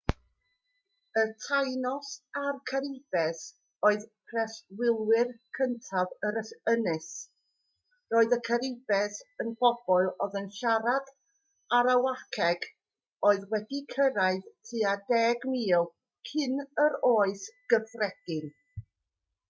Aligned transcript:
y 1.21 1.23
taínos 1.47 2.07
a'r 2.39 2.55
caribes 2.69 3.41
oedd 3.89 4.05
preswylwyr 4.31 5.29
cyntaf 5.57 6.15
yr 6.29 6.39
ynys 6.73 7.11
roedd 8.15 8.33
y 8.39 8.41
caribes 8.49 9.19
yn 9.45 9.53
bobl 9.61 10.09
oedd 10.27 10.39
yn 10.43 10.49
siarad 10.57 11.13
arawakeg 11.81 12.67
oedd 13.31 13.47
wedi 13.55 13.83
cyrraedd 13.97 14.51
tua 14.71 14.97
10,000 15.13 15.87
cyn 16.33 16.59
yr 16.87 16.99
oes 17.15 17.49
gyffredin 17.75 18.53